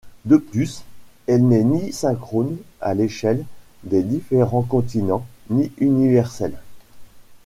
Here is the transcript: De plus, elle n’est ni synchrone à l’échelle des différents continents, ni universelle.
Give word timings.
De 0.25 0.37
plus, 0.37 0.81
elle 1.27 1.47
n’est 1.47 1.63
ni 1.63 1.93
synchrone 1.93 2.57
à 2.81 2.95
l’échelle 2.95 3.45
des 3.83 4.01
différents 4.01 4.63
continents, 4.63 5.27
ni 5.51 5.71
universelle. 5.77 6.59